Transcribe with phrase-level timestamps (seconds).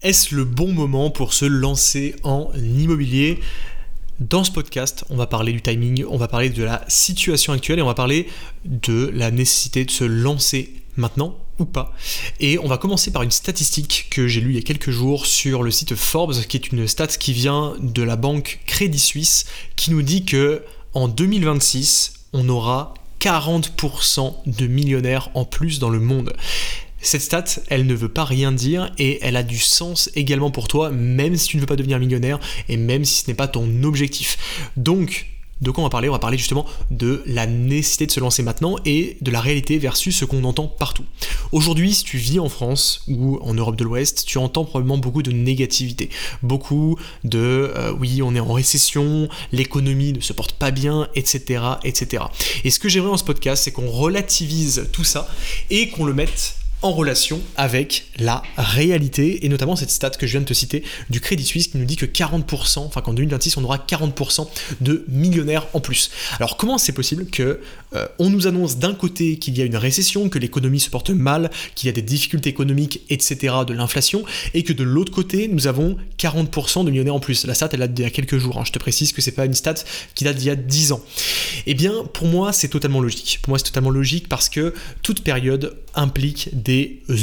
[0.00, 3.40] Est-ce le bon moment pour se lancer en immobilier
[4.20, 7.80] Dans ce podcast, on va parler du timing, on va parler de la situation actuelle
[7.80, 8.28] et on va parler
[8.64, 11.96] de la nécessité de se lancer maintenant ou pas.
[12.38, 15.26] Et on va commencer par une statistique que j'ai lue il y a quelques jours
[15.26, 19.46] sur le site Forbes, qui est une stat qui vient de la banque Crédit Suisse,
[19.74, 20.62] qui nous dit que
[20.94, 26.34] en 2026, on aura 40% de millionnaires en plus dans le monde.
[27.00, 30.68] Cette stat, elle ne veut pas rien dire et elle a du sens également pour
[30.68, 33.48] toi, même si tu ne veux pas devenir millionnaire et même si ce n'est pas
[33.48, 34.36] ton objectif.
[34.76, 35.26] Donc,
[35.60, 36.08] de quoi on va parler?
[36.08, 39.78] On va parler justement de la nécessité de se lancer maintenant et de la réalité
[39.78, 41.04] versus ce qu'on entend partout.
[41.50, 45.22] Aujourd'hui, si tu vis en France ou en Europe de l'Ouest, tu entends probablement beaucoup
[45.22, 46.10] de négativité,
[46.42, 51.62] beaucoup de euh, oui, on est en récession, l'économie ne se porte pas bien, etc.,
[51.84, 52.24] etc.
[52.64, 55.28] Et ce que j'aimerais dans ce podcast, c'est qu'on relativise tout ça
[55.70, 60.32] et qu'on le mette en relation avec la réalité et notamment cette stat que je
[60.32, 63.56] viens de te citer du Crédit Suisse qui nous dit que 40%, enfin qu'en 2026
[63.56, 64.46] on aura 40%
[64.80, 66.10] de millionnaires en plus.
[66.38, 67.60] Alors comment c'est possible que
[67.94, 71.10] euh, on nous annonce d'un côté qu'il y a une récession, que l'économie se porte
[71.10, 74.24] mal, qu'il y a des difficultés économiques, etc., de l'inflation,
[74.54, 77.44] et que de l'autre côté nous avons 40% de millionnaires en plus?
[77.44, 78.64] La stat elle date d'il y a quelques jours, hein.
[78.64, 79.74] je te précise que c'est pas une stat
[80.14, 81.00] qui date d'il y a 10 ans.
[81.66, 83.40] Eh bien pour moi c'est totalement logique.
[83.42, 86.67] Pour moi c'est totalement logique parce que toute période implique des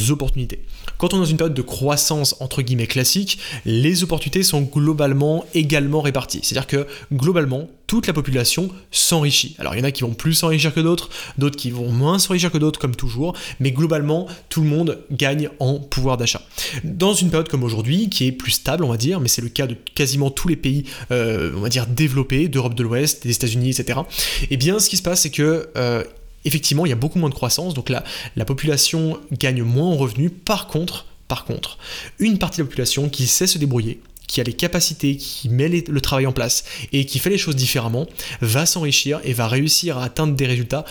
[0.09, 0.59] opportunités.
[0.97, 5.45] Quand on est dans une période de croissance entre guillemets classique, les opportunités sont globalement
[5.53, 6.39] également réparties.
[6.43, 9.55] C'est-à-dire que globalement, toute la population s'enrichit.
[9.59, 12.17] Alors il y en a qui vont plus s'enrichir que d'autres, d'autres qui vont moins
[12.19, 16.41] s'enrichir que d'autres, comme toujours, mais globalement, tout le monde gagne en pouvoir d'achat.
[16.83, 19.49] Dans une période comme aujourd'hui, qui est plus stable, on va dire, mais c'est le
[19.49, 23.33] cas de quasiment tous les pays, euh, on va dire, développés, d'Europe de l'Ouest, des
[23.33, 23.99] États-Unis, etc.,
[24.49, 25.69] eh bien ce qui se passe, c'est que...
[25.77, 26.03] Euh,
[26.45, 28.03] effectivement, il y a beaucoup moins de croissance, donc la,
[28.35, 30.31] la population gagne moins en revenus.
[30.45, 31.77] Par contre, par contre,
[32.19, 35.69] une partie de la population qui sait se débrouiller, qui a les capacités, qui met
[35.69, 38.07] le travail en place et qui fait les choses différemment,
[38.41, 40.85] va s'enrichir et va réussir à atteindre des résultats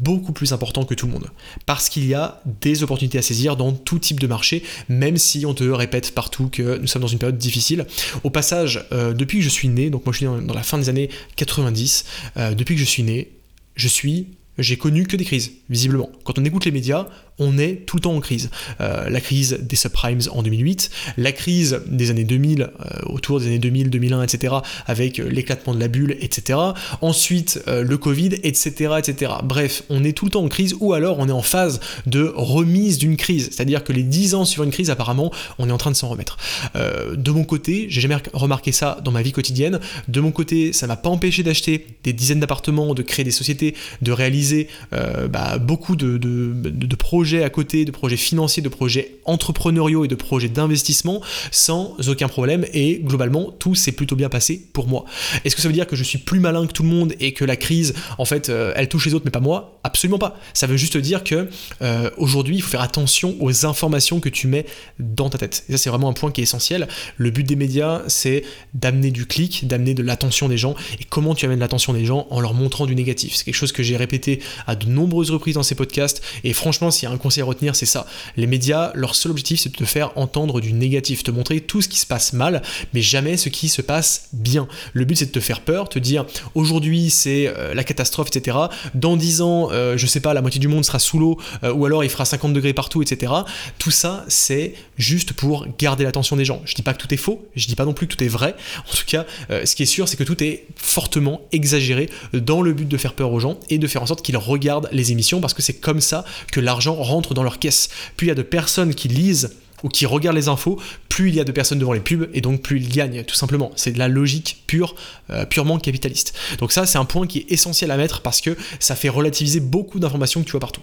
[0.00, 1.30] beaucoup plus importants que tout le monde.
[1.66, 5.46] Parce qu'il y a des opportunités à saisir dans tout type de marché, même si
[5.46, 7.86] on te répète partout que nous sommes dans une période difficile.
[8.24, 10.78] Au passage, euh, depuis que je suis né, donc moi je suis dans, la fin
[10.78, 12.04] des années 90,
[12.36, 13.30] euh, depuis que je suis né,
[13.76, 14.28] je suis
[14.58, 16.10] j'ai connu que des crises, visiblement.
[16.24, 17.06] Quand on écoute les médias,
[17.38, 18.50] on est tout le temps en crise.
[18.80, 22.68] Euh, la crise des subprimes en 2008, la crise des années 2000, euh,
[23.06, 24.54] autour des années 2000, 2001, etc.,
[24.86, 26.58] avec euh, l'éclatement de la bulle, etc.
[27.00, 29.32] Ensuite, le Covid, etc., etc.
[29.42, 32.32] Bref, on est tout le temps en crise, ou alors on est en phase de
[32.34, 33.50] remise d'une crise.
[33.52, 36.08] C'est-à-dire que les 10 ans sur une crise, apparemment, on est en train de s'en
[36.08, 36.36] remettre.
[36.74, 39.80] de mon côté, j'ai jamais remarqué ça dans ma vie quotidienne.
[40.08, 43.74] De mon côté, ça m'a pas empêché d'acheter des dizaines d'appartements, de créer des sociétés,
[44.02, 44.43] de réaliser
[44.92, 50.14] bah, beaucoup de, de projets à côté, de projets financiers, de projets entrepreneuriaux et de
[50.14, 55.04] projets d'investissement sans aucun problème et globalement tout s'est plutôt bien passé pour moi.
[55.44, 57.32] Est-ce que ça veut dire que je suis plus malin que tout le monde et
[57.32, 59.80] que la crise en fait euh, elle touche les autres mais pas moi?
[59.84, 60.38] Absolument pas.
[60.52, 61.48] Ça veut juste dire que
[61.82, 64.66] euh, aujourd'hui il faut faire attention aux informations que tu mets
[64.98, 65.64] dans ta tête.
[65.68, 66.88] Et ça c'est vraiment un point qui est essentiel.
[67.16, 68.44] Le but des médias c'est
[68.74, 72.26] d'amener du clic, d'amener de l'attention des gens et comment tu amènes l'attention des gens?
[72.30, 73.34] En leur montrant du négatif.
[73.34, 74.33] C'est quelque chose que j'ai répété
[74.66, 77.46] à de nombreuses reprises dans ces podcasts et franchement s'il y a un conseil à
[77.46, 78.06] retenir, c'est ça.
[78.36, 81.82] Les médias, leur seul objectif, c'est de te faire entendre du négatif, te montrer tout
[81.82, 82.62] ce qui se passe mal,
[82.92, 84.68] mais jamais ce qui se passe bien.
[84.92, 88.56] Le but, c'est de te faire peur, te dire aujourd'hui c'est euh, la catastrophe, etc.
[88.94, 91.72] Dans 10 ans, euh, je sais pas, la moitié du monde sera sous l'eau, euh,
[91.72, 93.32] ou alors il fera 50 degrés partout, etc.
[93.78, 96.60] Tout ça, c'est juste pour garder l'attention des gens.
[96.64, 98.28] Je dis pas que tout est faux, je dis pas non plus que tout est
[98.28, 98.54] vrai.
[98.90, 99.26] En tout cas,
[99.64, 103.14] ce qui est sûr, c'est que tout est fortement exagéré dans le but de faire
[103.14, 105.74] peur aux gens et de faire en sorte qu'ils regardent les émissions parce que c'est
[105.74, 107.88] comme ça que l'argent rentre dans leur caisse.
[108.16, 111.34] Plus il y a de personnes qui lisent ou qui regardent les infos, plus il
[111.34, 113.70] y a de personnes devant les pubs et donc plus ils gagnent, tout simplement.
[113.76, 114.96] C'est de la logique pure,
[115.30, 116.34] euh, purement capitaliste.
[116.58, 119.60] Donc ça, c'est un point qui est essentiel à mettre parce que ça fait relativiser
[119.60, 120.80] beaucoup d'informations que tu vois partout.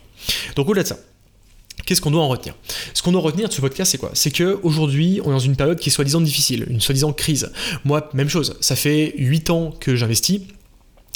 [0.56, 0.98] Donc au-delà de ça,
[1.86, 2.56] Qu'est-ce qu'on doit en retenir?
[2.94, 4.12] Ce qu'on doit retenir de ce podcast, c'est quoi?
[4.14, 7.52] C'est qu'aujourd'hui, on est dans une période qui est soi-disant difficile, une soi-disant crise.
[7.86, 10.42] Moi, même chose, ça fait 8 ans que j'investis.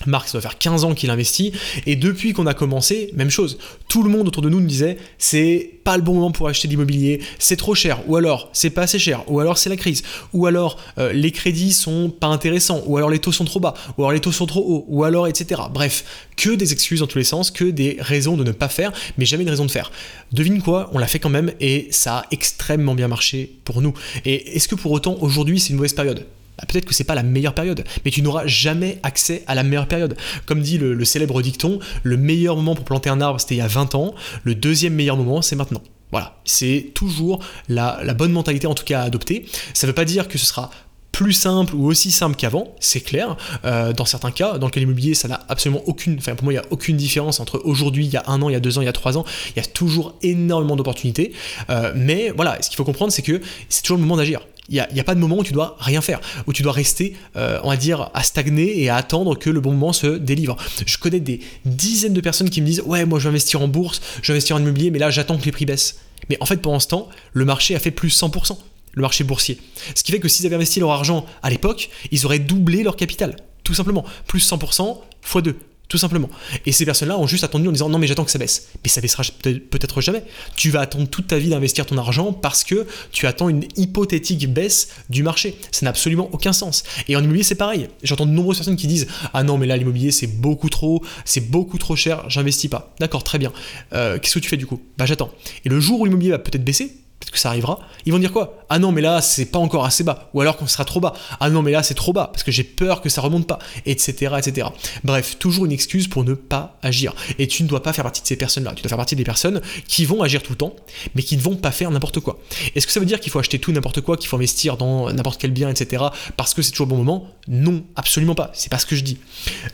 [0.07, 1.51] Marc, ça doit faire 15 ans qu'il investit,
[1.85, 3.57] et depuis qu'on a commencé, même chose.
[3.87, 6.67] Tout le monde autour de nous nous disait c'est pas le bon moment pour acheter
[6.67, 9.77] de l'immobilier, c'est trop cher, ou alors c'est pas assez cher, ou alors c'est la
[9.77, 10.03] crise,
[10.33, 13.75] ou alors euh, les crédits sont pas intéressants, ou alors les taux sont trop bas,
[13.97, 15.61] ou alors les taux sont trop hauts, ou alors etc.
[15.71, 16.03] Bref,
[16.37, 19.25] que des excuses dans tous les sens, que des raisons de ne pas faire, mais
[19.25, 19.91] jamais une raison de faire.
[20.31, 23.93] Devine quoi, on l'a fait quand même, et ça a extrêmement bien marché pour nous.
[24.25, 26.25] Et est-ce que pour autant aujourd'hui c'est une mauvaise période?
[26.57, 29.63] Bah, peut-être que c'est pas la meilleure période, mais tu n'auras jamais accès à la
[29.63, 30.15] meilleure période.
[30.45, 33.61] Comme dit le, célèbre dicton, le meilleur moment pour planter un arbre c'était il y
[33.61, 35.81] a 20 ans, le deuxième meilleur moment c'est maintenant.
[36.11, 39.45] Voilà, c'est toujours la, la, bonne mentalité en tout cas à adopter.
[39.73, 40.69] Ça ne veut pas dire que ce sera
[41.15, 43.37] plus simple ou aussi simple qu'avant, c'est clair.
[43.63, 44.81] Euh, dans certains cas, dans le cas
[45.13, 48.11] ça n'a absolument aucune, enfin pour moi, il n'y a aucune différence entre aujourd'hui, il
[48.11, 49.23] y a un an, il y a deux ans, il y a trois ans.
[49.55, 51.31] Il y a toujours énormément d'opportunités.
[51.69, 54.41] Euh, mais voilà, ce qu'il faut comprendre, c'est que c'est toujours le moment d'agir.
[54.69, 57.15] Il n'y a, pas de moment où tu dois rien faire, où tu dois rester,
[57.35, 60.57] euh, on va dire, à stagner et à attendre que le bon moment se délivre.
[60.85, 63.67] Je connais des dizaines de personnes qui me disent Ouais, moi je vais investir en
[63.67, 65.99] bourse, je vais investir en immobilier, mais là j'attends que les prix baissent.
[66.29, 66.87] Mais en fait, pendant ce
[67.33, 68.57] le marché a fait plus 100%
[68.95, 69.59] le marché boursier.
[69.93, 72.95] Ce qui fait que s'ils avaient investi leur argent à l'époque, ils auraient doublé leur
[72.95, 73.35] capital.
[73.63, 74.05] Tout simplement.
[74.25, 75.55] Plus 100% x 2.
[75.87, 76.29] Tout simplement.
[76.65, 78.69] Et ces personnes-là ont juste attendu en disant non mais j'attends que ça baisse.
[78.83, 80.23] Mais ça baissera peut-être jamais.
[80.55, 84.51] Tu vas attendre toute ta vie d'investir ton argent parce que tu attends une hypothétique
[84.51, 85.55] baisse du marché.
[85.71, 86.83] Ça n'a absolument aucun sens.
[87.07, 87.87] Et en immobilier c'est pareil.
[88.03, 91.51] J'entends de nombreuses personnes qui disent ah non mais là l'immobilier c'est beaucoup trop, c'est
[91.51, 92.93] beaucoup trop cher, j'investis pas.
[92.99, 93.51] D'accord, très bien.
[93.93, 94.81] Euh, qu'est-ce que tu fais du coup?
[94.97, 95.31] Bah j'attends.
[95.65, 98.31] Et le jour où l'immobilier va peut-être baisser, peut-être que ça arrivera, ils vont dire
[98.31, 98.65] quoi?
[98.69, 100.29] Ah non, mais là, c'est pas encore assez bas.
[100.33, 101.13] Ou alors qu'on sera trop bas.
[101.39, 103.59] Ah non, mais là, c'est trop bas, parce que j'ai peur que ça remonte pas,
[103.85, 104.67] etc., etc.
[105.03, 107.13] Bref, toujours une excuse pour ne pas agir.
[107.39, 108.73] Et tu ne dois pas faire partie de ces personnes-là.
[108.75, 110.75] Tu dois faire partie des personnes qui vont agir tout le temps,
[111.15, 112.39] mais qui ne vont pas faire n'importe quoi.
[112.75, 115.11] Est-ce que ça veut dire qu'il faut acheter tout n'importe quoi, qu'il faut investir dans
[115.11, 116.03] n'importe quel bien, etc.,
[116.37, 117.27] parce que c'est toujours le bon moment?
[117.47, 118.51] Non, absolument pas.
[118.53, 119.17] C'est pas ce que je dis.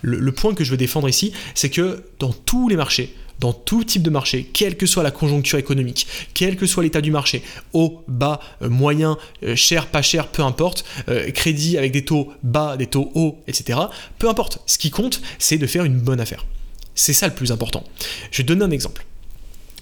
[0.01, 3.83] le point que je veux défendre ici, c'est que dans tous les marchés, dans tout
[3.83, 7.41] type de marché, quelle que soit la conjoncture économique, quel que soit l'état du marché,
[7.73, 12.31] haut, bas, euh, moyen, euh, cher, pas cher, peu importe, euh, crédit avec des taux
[12.43, 13.79] bas, des taux hauts, etc.
[14.19, 14.59] Peu importe.
[14.67, 16.45] Ce qui compte, c'est de faire une bonne affaire.
[16.93, 17.83] C'est ça le plus important.
[18.29, 19.05] Je vais donner un exemple.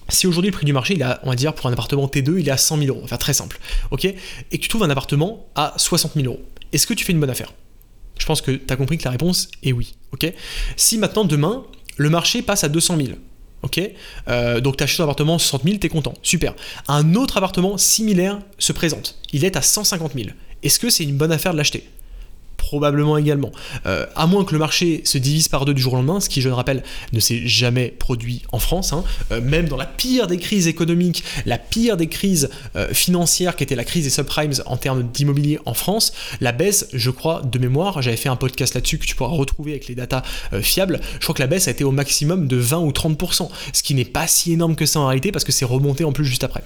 [0.08, 2.48] Si aujourd'hui le prix du marché, il on va dire pour un appartement T2, il
[2.48, 3.60] est à 100 000 euros, enfin très simple,
[3.92, 4.06] ok?
[4.06, 4.16] Et
[4.58, 6.42] que tu trouves un appartement à 60 000 euros,
[6.72, 7.54] est-ce que tu fais une bonne affaire?
[8.18, 10.34] Je pense que tu as compris que la réponse est oui, ok?
[10.78, 11.64] Si maintenant, demain,
[11.98, 13.10] le marché passe à 200 000,
[13.62, 13.82] Ok
[14.28, 16.14] euh, Donc tu achètes un appartement 60 000, tu es content.
[16.24, 16.54] Super.
[16.88, 19.18] Un autre appartement similaire se présente.
[19.34, 20.30] Il est à 150 000.
[20.64, 21.88] Est-ce que c'est une bonne affaire de l'acheter?
[22.60, 23.52] Probablement également.
[23.88, 26.30] Euh, à moins que le marché se divise par deux du jour au lendemain, ce
[26.30, 26.84] qui, je le rappelle,
[27.14, 28.94] ne s'est jamais produit en France.
[28.94, 29.04] Hein.
[29.32, 33.64] Euh, même dans la pire des crises économiques, la pire des crises euh, financières, qui
[33.64, 37.58] était la crise des subprimes en termes d'immobilier en France, la baisse, je crois, de
[37.58, 40.22] mémoire, j'avais fait un podcast là-dessus que tu pourras retrouver avec les datas
[40.62, 43.84] fiables, je crois que la baisse a été au maximum de 20 ou 30%, ce
[43.84, 46.26] qui n'est pas si énorme que ça en réalité, parce que c'est remonté en plus
[46.26, 46.62] juste après.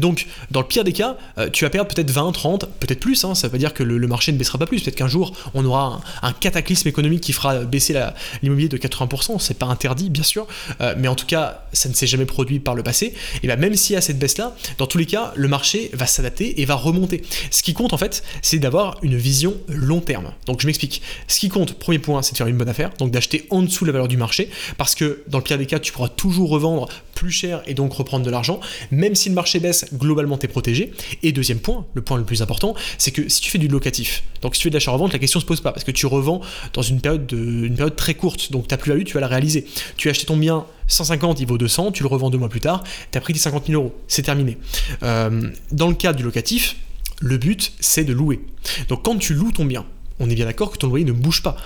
[0.00, 1.16] Donc, dans le pire des cas,
[1.52, 3.34] tu vas perdre peut-être 20, 30, peut-être plus, hein.
[3.34, 6.00] ça veut dire que le marché ne baissera pas plus, peut-être qu'un jour, on aura
[6.22, 7.98] un, cataclysme économique qui fera baisser
[8.42, 10.46] l'immobilier de 80%, c'est pas interdit bien sûr,
[10.80, 13.56] euh, mais en tout cas ça ne s'est jamais produit par le passé, et bien
[13.56, 16.60] même s'il y a cette baisse là, dans tous les cas le marché va s'adapter
[16.60, 17.22] et va remonter.
[17.50, 20.32] Ce qui compte en fait c'est d'avoir une vision long terme.
[20.46, 21.02] Donc je m'explique.
[21.28, 23.84] Ce qui compte, premier point, c'est de faire une bonne affaire, donc d'acheter en dessous
[23.84, 26.50] de la valeur du marché, parce que dans le pire des cas tu pourras toujours
[26.50, 28.60] revendre plus cher et donc reprendre de l'argent,
[28.92, 30.92] même si le marché baisse, globalement tu es protégé.
[31.24, 34.22] Et deuxième point, le point le plus important, c'est que si tu fais du locatif,
[34.42, 36.42] donc si tu fais de l'achat-revente, la question se pose pas, parce que tu revends
[36.74, 39.66] dans une période, de, une période très courte, donc ta plus-value, tu vas la réaliser.
[39.96, 42.60] Tu as acheté ton bien 150, il vaut 200, tu le revends deux mois plus
[42.60, 44.58] tard, tu as pris tes 50 000 euros, c'est terminé.
[45.02, 46.76] Euh, dans le cas du locatif,
[47.20, 48.40] le but, c'est de louer.
[48.88, 49.86] Donc quand tu loues ton bien,
[50.18, 51.56] on est bien d'accord que ton loyer ne bouge pas.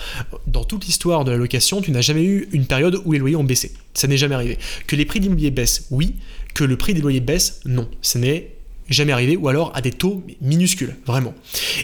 [0.47, 3.37] Dans toute l'histoire de la location, tu n'as jamais eu une période où les loyers
[3.37, 3.73] ont baissé.
[3.95, 4.59] Ça n'est jamais arrivé.
[4.87, 6.17] Que les prix d'immobilier baissent, oui.
[6.55, 7.89] Que le prix des loyers baisse, non.
[8.03, 8.53] Ça n'est
[8.89, 11.35] jamais arrivé, ou alors à des taux minuscules, vraiment.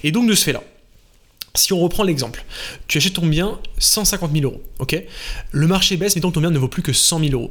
[0.02, 0.62] Et donc de ce fait-là,
[1.54, 2.44] si on reprend l'exemple,
[2.86, 5.02] tu achètes ton bien 150 000 euros, ok?
[5.52, 7.50] Le marché baisse, mettons que ton bien ne vaut plus que 100 000 euros.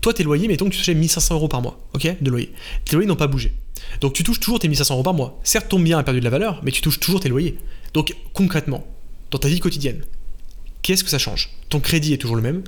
[0.00, 2.52] Toi, tes loyers, mettons que tu achètes 1500 euros par mois, ok De loyer.
[2.84, 3.52] Tes loyers n'ont pas bougé.
[4.00, 5.40] Donc tu touches toujours tes 1500 euros par mois.
[5.42, 7.58] Certes, ton bien a perdu de la valeur, mais tu touches toujours tes loyers.
[7.94, 8.86] Donc concrètement,
[9.30, 10.02] dans ta vie quotidienne,
[10.82, 11.50] qu'est-ce que ça change?
[11.68, 12.62] Ton crédit est toujours le même,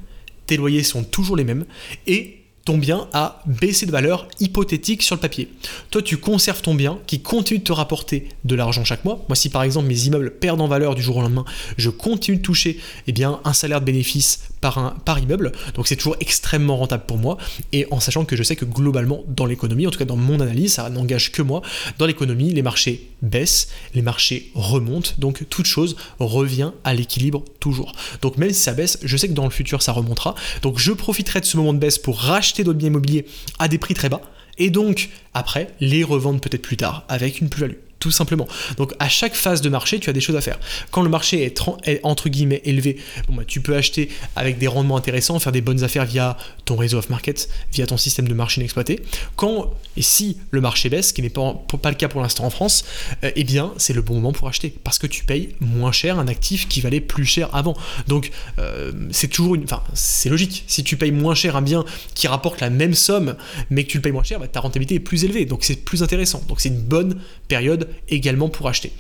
[0.47, 1.65] tes loyers sont toujours les mêmes,
[2.07, 5.51] et ton bien a baissé de valeur hypothétique sur le papier.
[5.91, 9.23] Toi, tu conserves ton bien qui continue de te rapporter de l'argent chaque mois.
[9.29, 11.45] Moi, si par exemple mes immeubles perdent en valeur du jour au lendemain,
[11.77, 15.53] je continue de toucher eh bien, un salaire de bénéfice par, un, par immeuble.
[15.75, 17.37] Donc c'est toujours extrêmement rentable pour moi.
[17.73, 20.41] Et en sachant que je sais que globalement, dans l'économie, en tout cas dans mon
[20.41, 21.61] analyse, ça n'engage que moi,
[21.99, 25.11] dans l'économie, les marchés baissent, les marchés remontent.
[25.19, 27.93] Donc toute chose revient à l'équilibre toujours.
[28.23, 30.35] Donc même si ça baisse, je sais que dans le futur, ça remontera.
[30.63, 33.27] Donc je profiterai de ce moment de baisse pour racheter d'autres biens immobiliers
[33.59, 34.23] à des prix très bas,
[34.57, 38.47] et donc après les revendre peut-être plus tard avec une plus-value tout simplement.
[38.77, 40.59] Donc à chaque phase de marché, tu as des choses à faire.
[40.91, 44.99] Quand le marché est, entre guillemets élevé, bon, bah, tu peux acheter avec des rendements
[44.99, 49.01] intéressants, faire des bonnes affaires via ton réseau off-market, via ton système de marché inexploité.
[49.37, 52.51] Quand et si le marché baisse, ce qui n'est pas, le cas pour l'instant en
[52.51, 52.85] France,
[53.25, 56.19] euh, eh bien c'est le bon moment pour acheter parce que tu payes moins cher
[56.19, 57.75] un actif qui valait plus cher avant.
[58.07, 60.65] Donc euh, c'est toujours une, enfin c'est logique.
[60.67, 63.37] Si tu payes moins cher un bien qui rapporte la même somme,
[63.71, 65.77] mais que tu le payes moins cher, bah, ta rentabilité est plus élevée, donc c'est
[65.77, 66.43] plus intéressant.
[66.49, 68.93] Donc c'est une bonne période également pour acheter.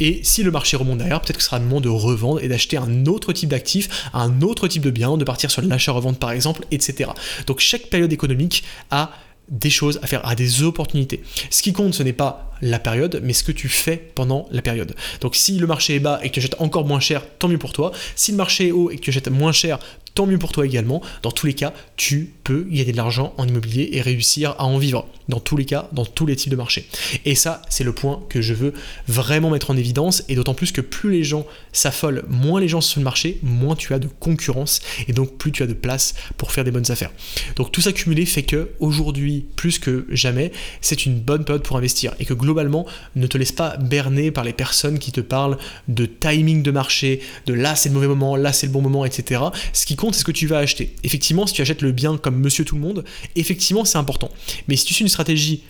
[0.00, 2.48] Et si le marché remonte derrière, peut-être que ce sera le moment de revendre et
[2.48, 6.32] d'acheter un autre type d'actif, un autre type de bien, de partir sur l'achat-revente par
[6.32, 7.10] exemple, etc.
[7.46, 9.10] Donc chaque période économique a
[9.48, 11.22] des choses à faire, à des opportunités.
[11.50, 14.62] Ce qui compte, ce n'est pas la période, mais ce que tu fais pendant la
[14.62, 14.94] période.
[15.20, 17.58] Donc si le marché est bas et que tu achètes encore moins cher, tant mieux
[17.58, 17.92] pour toi.
[18.14, 19.78] Si le marché est haut et que tu achètes moins cher,
[20.14, 21.00] tant mieux pour toi également.
[21.22, 24.78] Dans tous les cas, tu peux gagner de l'argent en immobilier et réussir à en
[24.78, 25.06] vivre.
[25.28, 26.86] Dans tous les cas, dans tous les types de marchés.
[27.24, 28.72] Et ça, c'est le point que je veux
[29.06, 30.24] vraiment mettre en évidence.
[30.28, 33.38] Et d'autant plus que plus les gens s'affolent, moins les gens sont sur le marché,
[33.42, 34.80] moins tu as de concurrence.
[35.06, 37.10] Et donc plus tu as de place pour faire des bonnes affaires.
[37.56, 41.76] Donc tout ça cumulé fait que aujourd'hui, plus que jamais, c'est une bonne période pour
[41.76, 42.14] investir.
[42.18, 45.58] Et que globalement, ne te laisse pas berner par les personnes qui te parlent
[45.88, 49.04] de timing de marché, de là c'est le mauvais moment, là c'est le bon moment,
[49.04, 49.42] etc.
[49.72, 50.94] Ce qui compte c'est ce que tu vas acheter.
[51.04, 53.04] Effectivement, si tu achètes le bien comme monsieur tout le monde,
[53.36, 54.30] effectivement, c'est important.
[54.66, 55.64] Mais si tu suis une stratégie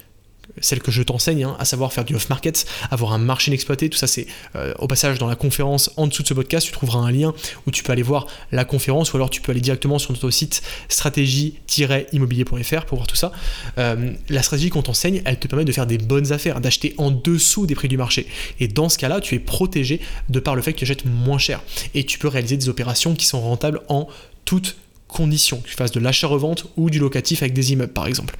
[0.61, 3.99] celle que je t'enseigne, hein, à savoir faire du off-market, avoir un marché inexploité, tout
[3.99, 4.27] ça c'est
[4.57, 7.35] euh, au passage dans la conférence en dessous de ce podcast, tu trouveras un lien
[7.67, 10.31] où tu peux aller voir la conférence ou alors tu peux aller directement sur notre
[10.31, 13.33] site stratégie-immobilier.fr pour voir tout ça.
[13.77, 17.11] Euh, la stratégie qu'on t'enseigne, elle te permet de faire des bonnes affaires, d'acheter en
[17.11, 18.27] dessous des prix du marché.
[18.59, 21.39] Et dans ce cas-là, tu es protégé de par le fait que tu achètes moins
[21.39, 21.63] cher.
[21.95, 24.09] Et tu peux réaliser des opérations qui sont rentables en
[24.45, 24.77] toute
[25.09, 28.37] conditions, que tu fasses de l'achat-revente ou du locatif avec des immeubles par exemple.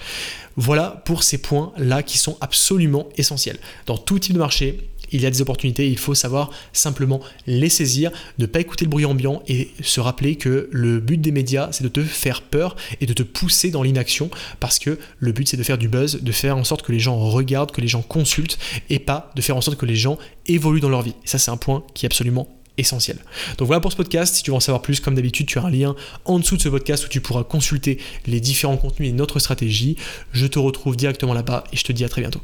[0.57, 3.59] Voilà pour ces points-là qui sont absolument essentiels.
[3.87, 4.79] Dans tout type de marché,
[5.13, 8.91] il y a des opportunités, il faut savoir simplement les saisir, ne pas écouter le
[8.91, 12.77] bruit ambiant et se rappeler que le but des médias, c'est de te faire peur
[13.01, 16.23] et de te pousser dans l'inaction parce que le but, c'est de faire du buzz,
[16.23, 18.59] de faire en sorte que les gens regardent, que les gens consultent
[18.91, 21.15] et pas de faire en sorte que les gens évoluent dans leur vie.
[21.25, 22.49] Ça, c'est un point qui est absolument
[22.79, 23.19] essentiel.
[23.59, 24.35] Donc voilà pour ce podcast.
[24.35, 25.95] Si tu veux en savoir plus, comme d'habitude, tu as un lien
[26.25, 29.97] en dessous de ce podcast où tu pourras consulter les différents contenus et notre stratégie.
[30.33, 32.41] Je te retrouve directement là-bas et je te dis à très bientôt.